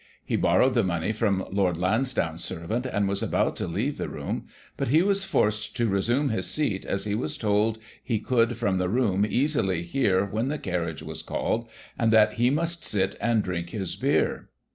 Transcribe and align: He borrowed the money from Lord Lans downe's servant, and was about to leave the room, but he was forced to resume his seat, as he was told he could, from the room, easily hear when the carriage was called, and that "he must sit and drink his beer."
He 0.25 0.35
borrowed 0.35 0.73
the 0.73 0.81
money 0.81 1.13
from 1.13 1.45
Lord 1.51 1.77
Lans 1.77 2.15
downe's 2.15 2.43
servant, 2.43 2.87
and 2.87 3.07
was 3.07 3.21
about 3.21 3.55
to 3.57 3.67
leave 3.67 3.99
the 3.99 4.09
room, 4.09 4.47
but 4.75 4.87
he 4.87 5.03
was 5.03 5.23
forced 5.23 5.77
to 5.77 5.87
resume 5.87 6.29
his 6.29 6.47
seat, 6.49 6.85
as 6.87 7.03
he 7.03 7.13
was 7.13 7.37
told 7.37 7.77
he 8.03 8.17
could, 8.17 8.57
from 8.57 8.79
the 8.79 8.89
room, 8.89 9.27
easily 9.29 9.83
hear 9.83 10.25
when 10.25 10.47
the 10.47 10.57
carriage 10.57 11.03
was 11.03 11.21
called, 11.21 11.69
and 11.99 12.11
that 12.11 12.33
"he 12.33 12.49
must 12.49 12.83
sit 12.83 13.15
and 13.21 13.43
drink 13.43 13.69
his 13.69 13.95
beer." 13.95 14.49